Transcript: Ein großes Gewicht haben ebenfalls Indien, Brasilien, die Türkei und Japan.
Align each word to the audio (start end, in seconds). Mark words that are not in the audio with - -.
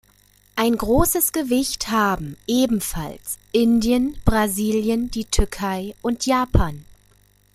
Ein 0.55 0.77
großes 0.77 1.31
Gewicht 1.31 1.89
haben 1.89 2.35
ebenfalls 2.47 3.37
Indien, 3.51 4.17
Brasilien, 4.25 5.11
die 5.11 5.25
Türkei 5.25 5.93
und 6.01 6.25
Japan. 6.25 6.85